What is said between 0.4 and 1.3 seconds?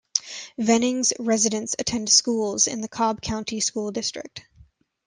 Vinings